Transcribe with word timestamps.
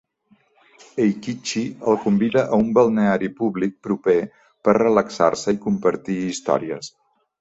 Eikichi 1.03 1.61
el 1.91 1.99
convida 2.05 2.43
a 2.55 2.59
un 2.63 2.71
balneari 2.77 3.29
públic 3.41 3.75
proper 3.89 4.17
per 4.69 4.75
relaxar-se 4.79 5.59
i 5.59 5.61
compartir 5.67 6.17
històries. 6.31 6.91